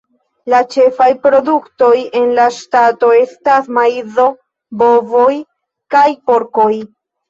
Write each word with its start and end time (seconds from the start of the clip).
La 0.53 0.61
ĉefaj 0.75 1.07
produktoj 1.25 1.91
en 2.21 2.25
la 2.41 2.47
ŝtato 2.57 3.13
estas 3.21 3.71
maizo, 3.81 4.29
bovoj, 4.85 5.31
kaj 5.97 6.07
porkoj. 6.31 6.73